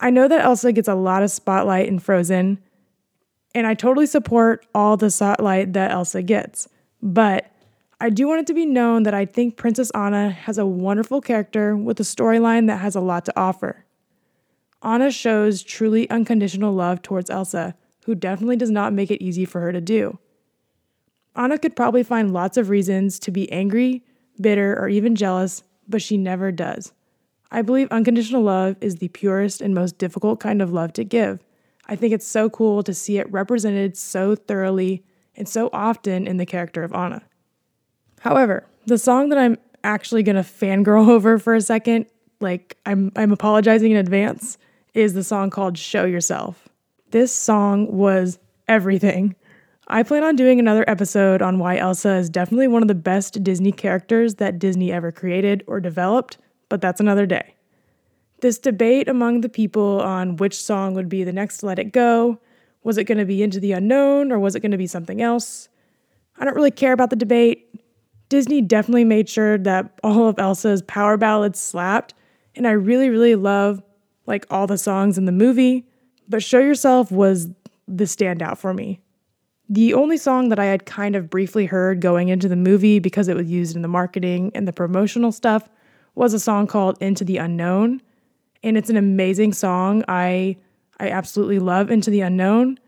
I 0.00 0.10
know 0.10 0.26
that 0.26 0.44
Elsa 0.44 0.72
gets 0.72 0.88
a 0.88 0.96
lot 0.96 1.22
of 1.22 1.30
spotlight 1.30 1.86
in 1.86 2.00
Frozen, 2.00 2.58
and 3.54 3.66
I 3.66 3.74
totally 3.74 4.06
support 4.06 4.66
all 4.74 4.96
the 4.96 5.08
spotlight 5.08 5.72
that 5.74 5.92
Elsa 5.92 6.20
gets, 6.20 6.68
but 7.00 7.48
I 8.00 8.10
do 8.10 8.26
want 8.26 8.40
it 8.40 8.46
to 8.48 8.54
be 8.54 8.66
known 8.66 9.04
that 9.04 9.14
I 9.14 9.24
think 9.24 9.56
Princess 9.56 9.92
Anna 9.92 10.30
has 10.30 10.58
a 10.58 10.66
wonderful 10.66 11.20
character 11.20 11.76
with 11.76 12.00
a 12.00 12.02
storyline 12.02 12.66
that 12.66 12.78
has 12.78 12.96
a 12.96 13.00
lot 13.00 13.24
to 13.26 13.38
offer. 13.38 13.83
Anna 14.84 15.10
shows 15.10 15.62
truly 15.62 16.08
unconditional 16.10 16.72
love 16.74 17.00
towards 17.02 17.30
Elsa, 17.30 17.74
who 18.04 18.14
definitely 18.14 18.56
does 18.56 18.70
not 18.70 18.92
make 18.92 19.10
it 19.10 19.24
easy 19.24 19.44
for 19.44 19.60
her 19.62 19.72
to 19.72 19.80
do. 19.80 20.18
Anna 21.34 21.58
could 21.58 21.74
probably 21.74 22.02
find 22.02 22.32
lots 22.32 22.56
of 22.56 22.68
reasons 22.68 23.18
to 23.20 23.30
be 23.30 23.50
angry, 23.50 24.04
bitter, 24.40 24.78
or 24.78 24.88
even 24.88 25.14
jealous, 25.16 25.62
but 25.88 26.02
she 26.02 26.16
never 26.16 26.52
does. 26.52 26.92
I 27.50 27.62
believe 27.62 27.88
unconditional 27.90 28.42
love 28.42 28.76
is 28.80 28.96
the 28.96 29.08
purest 29.08 29.60
and 29.60 29.74
most 29.74 29.98
difficult 29.98 30.38
kind 30.38 30.60
of 30.60 30.72
love 30.72 30.92
to 30.94 31.04
give. 31.04 31.42
I 31.86 31.96
think 31.96 32.12
it's 32.12 32.26
so 32.26 32.50
cool 32.50 32.82
to 32.82 32.94
see 32.94 33.18
it 33.18 33.30
represented 33.32 33.96
so 33.96 34.34
thoroughly 34.34 35.04
and 35.36 35.48
so 35.48 35.70
often 35.72 36.26
in 36.26 36.36
the 36.36 36.46
character 36.46 36.82
of 36.82 36.92
Anna. 36.92 37.22
However, 38.20 38.66
the 38.86 38.98
song 38.98 39.28
that 39.30 39.38
I'm 39.38 39.58
actually 39.82 40.22
to 40.24 40.32
fangirl 40.32 41.08
over 41.10 41.38
for 41.38 41.54
a 41.54 41.60
second, 41.60 42.06
like 42.40 42.76
I'm 42.86 43.12
I'm 43.16 43.32
apologizing 43.32 43.92
in 43.92 43.96
advance, 43.96 44.58
is 44.94 45.12
the 45.12 45.24
song 45.24 45.50
called 45.50 45.76
Show 45.76 46.04
Yourself. 46.04 46.68
This 47.10 47.32
song 47.32 47.90
was 47.92 48.38
everything. 48.68 49.34
I 49.88 50.02
plan 50.02 50.22
on 50.22 50.36
doing 50.36 50.58
another 50.58 50.84
episode 50.88 51.42
on 51.42 51.58
why 51.58 51.76
Elsa 51.76 52.14
is 52.14 52.30
definitely 52.30 52.68
one 52.68 52.82
of 52.82 52.88
the 52.88 52.94
best 52.94 53.42
Disney 53.42 53.72
characters 53.72 54.36
that 54.36 54.58
Disney 54.58 54.92
ever 54.92 55.12
created 55.12 55.62
or 55.66 55.80
developed, 55.80 56.38
but 56.68 56.80
that's 56.80 57.00
another 57.00 57.26
day. 57.26 57.54
This 58.40 58.58
debate 58.58 59.08
among 59.08 59.40
the 59.40 59.48
people 59.48 60.00
on 60.00 60.36
which 60.36 60.56
song 60.56 60.94
would 60.94 61.08
be 61.08 61.24
the 61.24 61.32
next 61.32 61.62
Let 61.62 61.78
It 61.78 61.92
Go 61.92 62.38
was 62.84 62.98
it 62.98 63.04
going 63.04 63.18
to 63.18 63.24
be 63.24 63.42
Into 63.42 63.58
the 63.58 63.72
Unknown 63.72 64.30
or 64.30 64.38
was 64.38 64.54
it 64.54 64.60
going 64.60 64.72
to 64.72 64.78
be 64.78 64.86
something 64.86 65.20
else? 65.20 65.68
I 66.38 66.44
don't 66.44 66.54
really 66.54 66.70
care 66.70 66.92
about 66.92 67.10
the 67.10 67.16
debate. 67.16 67.80
Disney 68.28 68.60
definitely 68.60 69.04
made 69.04 69.28
sure 69.28 69.58
that 69.58 69.98
all 70.04 70.28
of 70.28 70.38
Elsa's 70.38 70.82
power 70.82 71.16
ballads 71.16 71.60
slapped, 71.60 72.14
and 72.54 72.66
I 72.66 72.72
really, 72.72 73.08
really 73.08 73.34
love 73.34 73.82
like 74.26 74.46
all 74.50 74.66
the 74.66 74.78
songs 74.78 75.18
in 75.18 75.24
the 75.24 75.32
movie, 75.32 75.86
but 76.28 76.42
Show 76.42 76.60
Yourself 76.60 77.10
was 77.10 77.48
the 77.86 78.04
standout 78.04 78.58
for 78.58 78.72
me. 78.72 79.00
The 79.68 79.94
only 79.94 80.16
song 80.16 80.50
that 80.50 80.58
I 80.58 80.66
had 80.66 80.84
kind 80.84 81.16
of 81.16 81.30
briefly 81.30 81.66
heard 81.66 82.00
going 82.00 82.28
into 82.28 82.48
the 82.48 82.56
movie 82.56 82.98
because 82.98 83.28
it 83.28 83.36
was 83.36 83.50
used 83.50 83.76
in 83.76 83.82
the 83.82 83.88
marketing 83.88 84.52
and 84.54 84.68
the 84.68 84.72
promotional 84.72 85.32
stuff 85.32 85.68
was 86.14 86.34
a 86.34 86.40
song 86.40 86.66
called 86.66 86.98
Into 87.00 87.24
the 87.24 87.38
Unknown. 87.38 88.02
And 88.62 88.76
it's 88.76 88.90
an 88.90 88.96
amazing 88.96 89.52
song. 89.52 90.04
I 90.08 90.56
I 91.00 91.08
absolutely 91.10 91.58
love 91.58 91.90
Into 91.90 92.10
the 92.10 92.20
Unknown. 92.20 92.78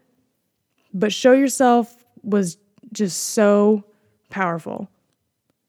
But 0.92 1.12
Show 1.12 1.32
Yourself 1.32 2.04
was 2.22 2.58
just 2.92 3.30
so 3.30 3.84
powerful. 4.30 4.88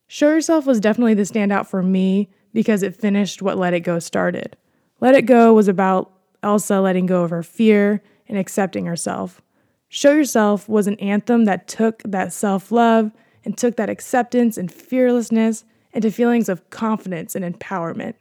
Show 0.07 0.29
Yourself 0.29 0.65
was 0.65 0.79
definitely 0.79 1.13
the 1.13 1.23
standout 1.23 1.67
for 1.67 1.81
me 1.81 2.29
because 2.53 2.83
it 2.83 2.95
finished 2.95 3.41
what 3.41 3.57
Let 3.57 3.73
It 3.73 3.81
Go 3.81 3.99
started. 3.99 4.55
Let 4.99 5.15
It 5.15 5.23
Go 5.27 5.53
was 5.53 5.67
about 5.67 6.11
Elsa 6.41 6.79
letting 6.81 7.05
go 7.05 7.23
of 7.23 7.29
her 7.29 7.43
fear 7.43 8.01
and 8.27 8.37
accepting 8.37 8.85
herself. 8.85 9.41
Show 9.89 10.13
Yourself 10.13 10.67
was 10.67 10.87
an 10.87 10.99
anthem 10.99 11.45
that 11.45 11.67
took 11.67 12.01
that 12.03 12.33
self 12.33 12.71
love 12.71 13.11
and 13.45 13.57
took 13.57 13.77
that 13.77 13.89
acceptance 13.89 14.57
and 14.57 14.71
fearlessness 14.71 15.63
into 15.93 16.11
feelings 16.11 16.49
of 16.49 16.69
confidence 16.69 17.35
and 17.35 17.45
empowerment. 17.45 18.15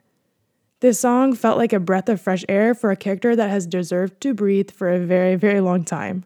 This 0.80 1.00
song 1.00 1.34
felt 1.34 1.58
like 1.58 1.72
a 1.72 1.80
breath 1.80 2.08
of 2.08 2.20
fresh 2.20 2.44
air 2.48 2.74
for 2.74 2.90
a 2.90 2.96
character 2.96 3.34
that 3.34 3.50
has 3.50 3.66
deserved 3.66 4.20
to 4.20 4.34
breathe 4.34 4.70
for 4.70 4.90
a 4.90 5.00
very, 5.00 5.34
very 5.34 5.60
long 5.60 5.84
time. 5.84 6.24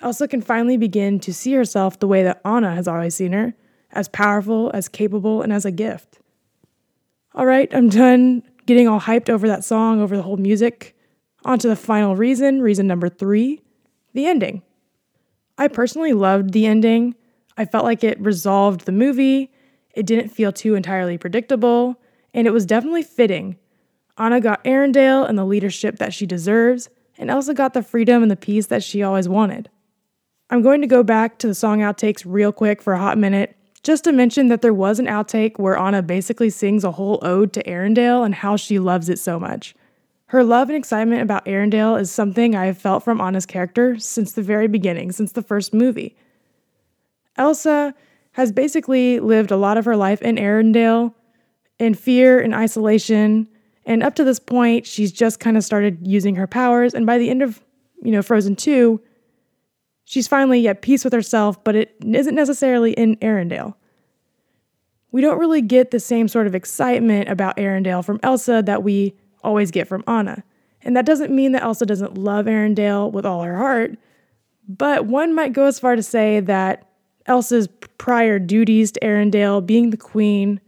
Elsa 0.00 0.28
can 0.28 0.40
finally 0.40 0.76
begin 0.76 1.18
to 1.20 1.34
see 1.34 1.52
herself 1.52 1.98
the 1.98 2.06
way 2.06 2.22
that 2.22 2.40
Anna 2.44 2.74
has 2.74 2.86
always 2.86 3.16
seen 3.16 3.32
her 3.32 3.54
as 3.90 4.08
powerful, 4.08 4.70
as 4.72 4.88
capable, 4.88 5.42
and 5.42 5.52
as 5.52 5.64
a 5.64 5.72
gift. 5.72 6.20
All 7.34 7.46
right, 7.46 7.72
I'm 7.74 7.88
done 7.88 8.42
getting 8.68 8.86
all 8.86 9.00
hyped 9.00 9.30
over 9.30 9.48
that 9.48 9.64
song, 9.64 10.00
over 10.00 10.14
the 10.14 10.22
whole 10.22 10.36
music. 10.36 10.94
On 11.44 11.58
to 11.58 11.68
the 11.68 11.74
final 11.74 12.14
reason, 12.14 12.60
reason 12.60 12.86
number 12.86 13.08
three 13.08 13.62
the 14.14 14.26
ending. 14.26 14.62
I 15.56 15.68
personally 15.68 16.12
loved 16.12 16.52
the 16.52 16.66
ending. 16.66 17.14
I 17.56 17.64
felt 17.64 17.84
like 17.84 18.04
it 18.04 18.20
resolved 18.20 18.84
the 18.84 18.92
movie, 18.92 19.52
it 19.94 20.06
didn't 20.06 20.30
feel 20.30 20.52
too 20.52 20.74
entirely 20.74 21.18
predictable, 21.18 22.00
and 22.32 22.46
it 22.46 22.52
was 22.52 22.66
definitely 22.66 23.02
fitting. 23.02 23.56
Anna 24.16 24.40
got 24.40 24.62
Arendelle 24.64 25.28
and 25.28 25.38
the 25.38 25.44
leadership 25.44 25.98
that 25.98 26.14
she 26.14 26.26
deserves, 26.26 26.88
and 27.16 27.30
Elsa 27.30 27.54
got 27.54 27.74
the 27.74 27.82
freedom 27.82 28.22
and 28.22 28.30
the 28.30 28.36
peace 28.36 28.66
that 28.66 28.82
she 28.82 29.02
always 29.02 29.28
wanted. 29.28 29.70
I'm 30.50 30.62
going 30.62 30.80
to 30.80 30.86
go 30.86 31.02
back 31.02 31.38
to 31.38 31.46
the 31.46 31.54
song 31.54 31.80
outtakes 31.80 32.24
real 32.26 32.52
quick 32.52 32.80
for 32.82 32.92
a 32.92 32.98
hot 32.98 33.18
minute, 33.18 33.56
just 33.88 34.04
to 34.04 34.12
mention 34.12 34.48
that 34.48 34.60
there 34.60 34.74
was 34.74 34.98
an 34.98 35.06
outtake 35.06 35.58
where 35.58 35.78
Anna 35.78 36.02
basically 36.02 36.50
sings 36.50 36.84
a 36.84 36.90
whole 36.90 37.18
ode 37.22 37.54
to 37.54 37.62
Arendelle 37.62 38.22
and 38.22 38.34
how 38.34 38.54
she 38.54 38.78
loves 38.78 39.08
it 39.08 39.18
so 39.18 39.40
much. 39.40 39.74
Her 40.26 40.44
love 40.44 40.68
and 40.68 40.76
excitement 40.76 41.22
about 41.22 41.46
Arendelle 41.46 41.98
is 41.98 42.10
something 42.10 42.54
I 42.54 42.66
have 42.66 42.76
felt 42.76 43.02
from 43.02 43.18
Anna's 43.18 43.46
character 43.46 43.98
since 43.98 44.34
the 44.34 44.42
very 44.42 44.68
beginning, 44.68 45.10
since 45.12 45.32
the 45.32 45.40
first 45.40 45.72
movie. 45.72 46.14
Elsa 47.38 47.94
has 48.32 48.52
basically 48.52 49.20
lived 49.20 49.50
a 49.50 49.56
lot 49.56 49.78
of 49.78 49.86
her 49.86 49.96
life 49.96 50.20
in 50.20 50.36
Arendelle, 50.36 51.14
in 51.78 51.94
fear 51.94 52.38
and 52.38 52.54
isolation, 52.54 53.48
and 53.86 54.02
up 54.02 54.14
to 54.16 54.24
this 54.24 54.38
point, 54.38 54.86
she's 54.86 55.12
just 55.12 55.40
kind 55.40 55.56
of 55.56 55.64
started 55.64 56.06
using 56.06 56.34
her 56.34 56.46
powers. 56.46 56.92
And 56.92 57.06
by 57.06 57.16
the 57.16 57.30
end 57.30 57.40
of, 57.40 57.64
you 58.02 58.12
know, 58.12 58.20
Frozen 58.20 58.56
2, 58.56 59.00
she's 60.08 60.26
finally 60.26 60.66
at 60.66 60.80
peace 60.80 61.04
with 61.04 61.12
herself, 61.12 61.62
but 61.62 61.76
it 61.76 61.94
isn't 62.02 62.34
necessarily 62.34 62.92
in 62.92 63.16
Arendelle. 63.16 63.74
We 65.12 65.20
don't 65.20 65.38
really 65.38 65.60
get 65.60 65.90
the 65.90 66.00
same 66.00 66.28
sort 66.28 66.46
of 66.46 66.54
excitement 66.54 67.28
about 67.28 67.58
Arendelle 67.58 68.02
from 68.02 68.18
Elsa 68.22 68.62
that 68.64 68.82
we 68.82 69.14
always 69.44 69.70
get 69.70 69.86
from 69.86 70.02
Anna. 70.06 70.42
And 70.80 70.96
that 70.96 71.04
doesn't 71.04 71.30
mean 71.30 71.52
that 71.52 71.62
Elsa 71.62 71.84
doesn't 71.84 72.16
love 72.16 72.46
Arendelle 72.46 73.12
with 73.12 73.26
all 73.26 73.42
her 73.42 73.56
heart, 73.56 73.98
but 74.66 75.04
one 75.04 75.34
might 75.34 75.52
go 75.52 75.66
as 75.66 75.78
far 75.78 75.94
to 75.94 76.02
say 76.02 76.40
that 76.40 76.88
Elsa's 77.26 77.68
prior 77.98 78.38
duties 78.38 78.92
to 78.92 79.00
Arendelle, 79.00 79.64
being 79.64 79.90
the 79.90 79.98
queen, 79.98 80.58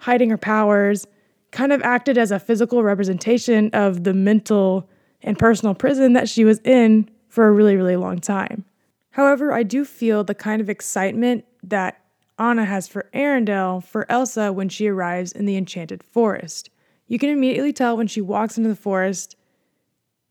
hiding 0.00 0.28
her 0.28 0.36
powers, 0.36 1.06
kind 1.50 1.72
of 1.72 1.80
acted 1.80 2.18
as 2.18 2.30
a 2.30 2.38
physical 2.38 2.82
representation 2.82 3.70
of 3.72 4.04
the 4.04 4.12
mental 4.12 4.86
and 5.22 5.38
personal 5.38 5.74
prison 5.74 6.12
that 6.12 6.28
she 6.28 6.44
was 6.44 6.58
in 6.60 7.08
for 7.36 7.48
a 7.48 7.52
really, 7.52 7.76
really 7.76 7.96
long 7.96 8.18
time. 8.18 8.64
However, 9.10 9.52
I 9.52 9.62
do 9.62 9.84
feel 9.84 10.24
the 10.24 10.34
kind 10.34 10.62
of 10.62 10.70
excitement 10.70 11.44
that 11.62 12.00
Anna 12.38 12.64
has 12.64 12.88
for 12.88 13.10
Arendelle 13.12 13.84
for 13.84 14.10
Elsa 14.10 14.54
when 14.54 14.70
she 14.70 14.86
arrives 14.86 15.32
in 15.32 15.44
the 15.44 15.58
Enchanted 15.58 16.02
Forest. 16.02 16.70
You 17.08 17.18
can 17.18 17.28
immediately 17.28 17.74
tell 17.74 17.94
when 17.94 18.06
she 18.06 18.22
walks 18.22 18.56
into 18.56 18.70
the 18.70 18.74
forest, 18.74 19.36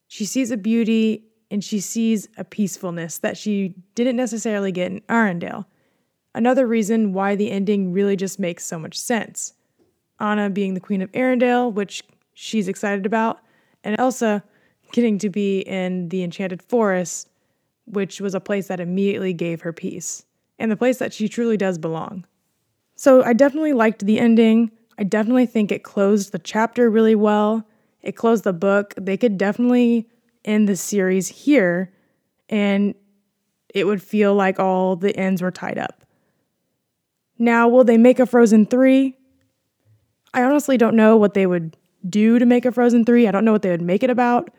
she 0.08 0.26
sees 0.26 0.50
a 0.50 0.58
beauty 0.58 1.26
and 1.52 1.64
she 1.64 1.80
sees 1.80 2.28
a 2.40 2.44
peacefulness 2.44 3.20
that 3.20 3.38
she 3.38 3.76
didn't 3.94 4.16
necessarily 4.16 4.72
get 4.72 4.92
in 4.92 5.02
Arendelle. 5.02 5.66
Another 6.34 6.66
reason 6.66 7.14
why 7.14 7.36
the 7.36 7.52
ending 7.52 7.94
really 7.94 8.16
just 8.16 8.40
makes 8.40 8.66
so 8.66 8.80
much 8.80 8.98
sense. 8.98 9.54
Anna 10.20 10.50
being 10.50 10.74
the 10.74 10.80
Queen 10.80 11.04
of 11.04 11.12
Arendelle, 11.12 11.72
which 11.72 12.02
she's 12.34 12.68
excited 12.68 13.06
about, 13.06 13.42
and 13.84 13.96
Elsa 14.00 14.44
getting 14.92 15.18
to 15.20 15.30
be 15.30 15.60
in 15.62 16.10
the 16.10 16.24
Enchanted 16.24 16.62
Forest, 16.62 17.30
which 17.86 18.22
was 18.22 18.34
a 18.34 18.40
place 18.40 18.68
that 18.68 18.80
immediately 18.80 19.34
gave 19.34 19.62
her 19.62 19.74
peace, 19.74 20.26
and 20.58 20.72
the 20.72 20.78
place 20.78 20.98
that 20.98 21.14
she 21.14 21.28
truly 21.28 21.58
does 21.58 21.78
belong. 21.78 22.26
So 22.96 23.24
I 23.24 23.34
definitely 23.34 23.74
liked 23.74 24.06
the 24.06 24.20
ending. 24.20 24.72
I 24.98 25.04
definitely 25.04 25.46
think 25.46 25.72
it 25.72 25.84
closed 25.84 26.32
the 26.32 26.40
chapter 26.40 26.90
really 26.90 27.16
well. 27.16 27.68
It 28.02 28.16
closed 28.16 28.46
the 28.46 28.54
book. 28.54 28.94
They 28.98 29.18
could 29.18 29.38
definitely 29.38 30.08
end 30.46 30.70
the 30.70 30.76
series 30.76 31.28
here 31.28 31.92
and 32.50 32.94
it 33.74 33.86
would 33.86 34.02
feel 34.02 34.34
like 34.34 34.60
all 34.60 34.96
the 34.96 35.16
ends 35.18 35.42
were 35.42 35.52
tied 35.52 35.78
up. 35.78 36.06
Now, 37.38 37.68
will 37.68 37.84
they 37.84 37.98
make 37.98 38.20
a 38.20 38.26
Frozen 38.26 38.68
3? 38.68 39.18
I 40.34 40.44
honestly 40.44 40.78
don't 40.78 40.96
know 40.96 41.18
what 41.18 41.34
they 41.34 41.46
would 41.46 41.76
do 42.08 42.40
to 42.40 42.46
make 42.46 42.66
a 42.66 42.72
Frozen 42.72 43.04
3. 43.06 43.28
I 43.28 43.32
don't 43.32 43.44
know 43.44 43.52
what 43.52 43.64
they 43.64 43.72
would 43.72 43.82
make 43.82 44.04
it 44.04 44.10
about. 44.10 44.50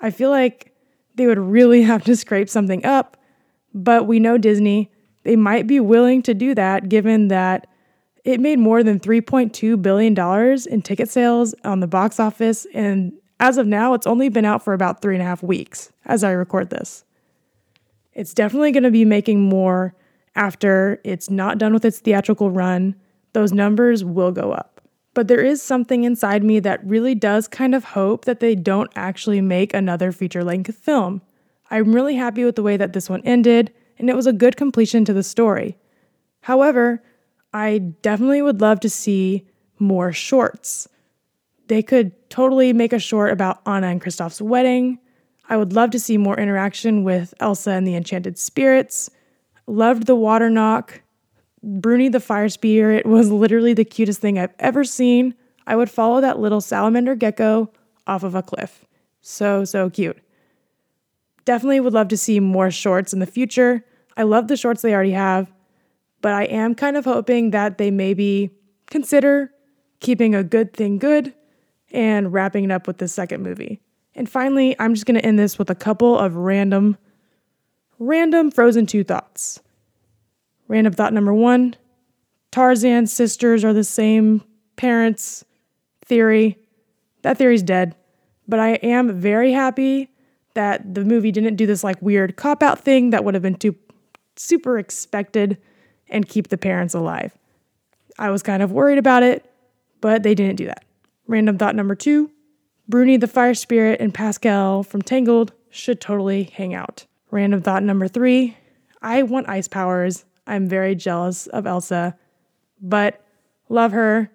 I 0.00 0.10
feel 0.10 0.30
like 0.30 0.74
they 1.14 1.26
would 1.26 1.38
really 1.38 1.82
have 1.90 2.04
to 2.04 2.16
scrape 2.16 2.48
something 2.48 2.84
up, 2.84 3.16
but 3.74 4.06
we 4.06 4.18
know 4.18 4.38
Disney. 4.38 4.90
They 5.24 5.36
might 5.36 5.66
be 5.66 5.80
willing 5.80 6.22
to 6.22 6.34
do 6.34 6.54
that 6.54 6.88
given 6.88 7.28
that 7.28 7.66
it 8.24 8.40
made 8.40 8.58
more 8.58 8.82
than 8.82 8.98
$3.2 8.98 9.80
billion 9.80 10.58
in 10.68 10.82
ticket 10.82 11.08
sales 11.08 11.54
on 11.64 11.80
the 11.80 11.86
box 11.86 12.18
office, 12.18 12.66
and 12.74 13.12
as 13.38 13.58
of 13.58 13.66
now, 13.66 13.94
it's 13.94 14.06
only 14.06 14.28
been 14.28 14.44
out 14.44 14.64
for 14.64 14.72
about 14.72 15.02
three 15.02 15.14
and 15.14 15.22
a 15.22 15.26
half 15.26 15.42
weeks 15.42 15.92
as 16.06 16.24
I 16.24 16.30
record 16.32 16.70
this. 16.70 17.04
It's 18.14 18.32
definitely 18.32 18.72
going 18.72 18.82
to 18.82 18.90
be 18.90 19.04
making 19.04 19.42
more 19.42 19.94
after 20.34 21.00
it's 21.04 21.28
not 21.28 21.58
done 21.58 21.74
with 21.74 21.84
its 21.84 21.98
theatrical 21.98 22.50
run. 22.50 22.94
Those 23.32 23.52
numbers 23.52 24.04
will 24.04 24.32
go 24.32 24.52
up. 24.52 24.75
But 25.16 25.28
there 25.28 25.40
is 25.40 25.62
something 25.62 26.04
inside 26.04 26.44
me 26.44 26.60
that 26.60 26.86
really 26.86 27.14
does 27.14 27.48
kind 27.48 27.74
of 27.74 27.84
hope 27.84 28.26
that 28.26 28.40
they 28.40 28.54
don't 28.54 28.92
actually 28.96 29.40
make 29.40 29.72
another 29.72 30.12
feature 30.12 30.44
length 30.44 30.76
film. 30.76 31.22
I'm 31.70 31.94
really 31.94 32.16
happy 32.16 32.44
with 32.44 32.54
the 32.54 32.62
way 32.62 32.76
that 32.76 32.92
this 32.92 33.08
one 33.08 33.22
ended, 33.24 33.72
and 33.98 34.10
it 34.10 34.14
was 34.14 34.26
a 34.26 34.32
good 34.34 34.58
completion 34.58 35.06
to 35.06 35.14
the 35.14 35.22
story. 35.22 35.78
However, 36.42 37.02
I 37.54 37.78
definitely 37.78 38.42
would 38.42 38.60
love 38.60 38.78
to 38.80 38.90
see 38.90 39.48
more 39.78 40.12
shorts. 40.12 40.86
They 41.68 41.82
could 41.82 42.12
totally 42.28 42.74
make 42.74 42.92
a 42.92 42.98
short 42.98 43.32
about 43.32 43.62
Anna 43.64 43.86
and 43.86 44.02
Kristoff's 44.02 44.42
wedding. 44.42 44.98
I 45.48 45.56
would 45.56 45.72
love 45.72 45.92
to 45.92 45.98
see 45.98 46.18
more 46.18 46.38
interaction 46.38 47.04
with 47.04 47.32
Elsa 47.40 47.70
and 47.70 47.86
the 47.86 47.96
Enchanted 47.96 48.36
Spirits. 48.36 49.08
Loved 49.66 50.04
the 50.04 50.14
water 50.14 50.50
Nokk. 50.50 51.00
Bruni 51.66 52.08
the 52.08 52.20
fire 52.20 52.48
spirit 52.48 53.04
was 53.06 53.28
literally 53.28 53.74
the 53.74 53.84
cutest 53.84 54.20
thing 54.20 54.38
I've 54.38 54.54
ever 54.60 54.84
seen. 54.84 55.34
I 55.66 55.74
would 55.74 55.90
follow 55.90 56.20
that 56.20 56.38
little 56.38 56.60
salamander 56.60 57.16
gecko 57.16 57.72
off 58.06 58.22
of 58.22 58.36
a 58.36 58.42
cliff. 58.42 58.86
So, 59.20 59.64
so 59.64 59.90
cute. 59.90 60.16
Definitely 61.44 61.80
would 61.80 61.92
love 61.92 62.06
to 62.08 62.16
see 62.16 62.38
more 62.38 62.70
shorts 62.70 63.12
in 63.12 63.18
the 63.18 63.26
future. 63.26 63.84
I 64.16 64.22
love 64.22 64.46
the 64.46 64.56
shorts 64.56 64.82
they 64.82 64.94
already 64.94 65.10
have, 65.10 65.52
but 66.22 66.32
I 66.32 66.44
am 66.44 66.76
kind 66.76 66.96
of 66.96 67.04
hoping 67.04 67.50
that 67.50 67.78
they 67.78 67.90
maybe 67.90 68.50
consider 68.86 69.50
keeping 69.98 70.36
a 70.36 70.44
good 70.44 70.72
thing 70.72 70.98
good 70.98 71.34
and 71.90 72.32
wrapping 72.32 72.64
it 72.64 72.70
up 72.70 72.86
with 72.86 72.98
the 72.98 73.08
second 73.08 73.42
movie. 73.42 73.80
And 74.14 74.28
finally, 74.28 74.76
I'm 74.78 74.94
just 74.94 75.04
going 75.04 75.18
to 75.18 75.26
end 75.26 75.38
this 75.38 75.58
with 75.58 75.68
a 75.68 75.74
couple 75.74 76.16
of 76.16 76.36
random, 76.36 76.96
random 77.98 78.52
Frozen 78.52 78.86
2 78.86 79.02
thoughts. 79.02 79.60
Random 80.68 80.92
thought 80.92 81.12
number 81.12 81.34
one 81.34 81.74
Tarzan's 82.50 83.12
sisters 83.12 83.64
are 83.64 83.72
the 83.72 83.84
same 83.84 84.42
parents 84.76 85.44
theory. 86.04 86.58
That 87.22 87.38
theory's 87.38 87.62
dead. 87.62 87.94
But 88.48 88.60
I 88.60 88.74
am 88.74 89.20
very 89.20 89.52
happy 89.52 90.10
that 90.54 90.94
the 90.94 91.04
movie 91.04 91.32
didn't 91.32 91.56
do 91.56 91.66
this 91.66 91.84
like 91.84 92.00
weird 92.00 92.36
cop 92.36 92.62
out 92.62 92.80
thing 92.80 93.10
that 93.10 93.24
would 93.24 93.34
have 93.34 93.42
been 93.42 93.56
too 93.56 93.74
super 94.36 94.78
expected 94.78 95.58
and 96.08 96.28
keep 96.28 96.48
the 96.48 96.58
parents 96.58 96.94
alive. 96.94 97.36
I 98.18 98.30
was 98.30 98.42
kind 98.42 98.62
of 98.62 98.72
worried 98.72 98.98
about 98.98 99.22
it, 99.22 99.44
but 100.00 100.22
they 100.22 100.34
didn't 100.34 100.56
do 100.56 100.66
that. 100.66 100.84
Random 101.26 101.58
thought 101.58 101.74
number 101.74 101.94
two 101.94 102.30
Bruni 102.88 103.16
the 103.16 103.26
Fire 103.26 103.54
Spirit 103.54 104.00
and 104.00 104.14
Pascal 104.14 104.82
from 104.82 105.02
Tangled 105.02 105.52
should 105.70 106.00
totally 106.00 106.44
hang 106.44 106.72
out. 106.72 107.04
Random 107.30 107.60
thought 107.60 107.82
number 107.82 108.08
three 108.08 108.56
I 109.02 109.24
want 109.24 109.48
ice 109.48 109.68
powers. 109.68 110.24
I'm 110.46 110.68
very 110.68 110.94
jealous 110.94 111.46
of 111.48 111.66
Elsa, 111.66 112.16
but 112.80 113.20
love 113.68 113.92
her. 113.92 114.30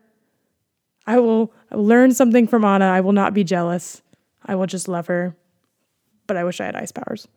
I 1.08 1.20
will 1.20 1.54
learn 1.72 2.14
something 2.14 2.48
from 2.48 2.66
Anna. 2.66 2.86
I 2.86 3.02
will 3.02 3.14
not 3.14 3.34
be 3.34 3.44
jealous. 3.44 4.02
I 4.46 4.56
will 4.56 4.68
just 4.68 4.88
love 4.88 5.08
her. 5.08 5.36
But 6.28 6.38
I 6.38 6.44
wish 6.44 6.62
I 6.62 6.66
had 6.66 6.76
ice 6.76 6.92
powers. 6.92 7.28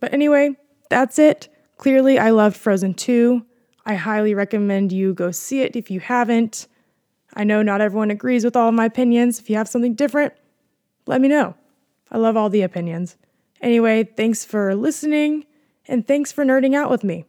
But 0.00 0.12
anyway, 0.12 0.56
that's 0.90 1.18
it. 1.18 1.48
Clearly, 1.76 2.18
I 2.18 2.30
loved 2.30 2.56
Frozen 2.56 2.94
2. 2.94 3.44
I 3.84 3.94
highly 3.94 4.34
recommend 4.34 4.92
you 4.92 5.14
go 5.14 5.30
see 5.30 5.60
it 5.60 5.76
if 5.76 5.90
you 5.90 6.00
haven't. 6.00 6.68
I 7.34 7.44
know 7.44 7.62
not 7.62 7.80
everyone 7.80 8.10
agrees 8.10 8.44
with 8.44 8.56
all 8.56 8.68
of 8.68 8.74
my 8.74 8.84
opinions. 8.84 9.38
If 9.38 9.48
you 9.48 9.56
have 9.56 9.68
something 9.68 9.94
different, 9.94 10.34
let 11.06 11.20
me 11.20 11.28
know. 11.28 11.54
I 12.10 12.18
love 12.18 12.36
all 12.36 12.50
the 12.50 12.62
opinions. 12.62 13.16
Anyway, 13.60 14.04
thanks 14.04 14.44
for 14.44 14.74
listening 14.74 15.46
and 15.86 16.06
thanks 16.06 16.30
for 16.30 16.44
nerding 16.44 16.74
out 16.74 16.90
with 16.90 17.04
me. 17.04 17.24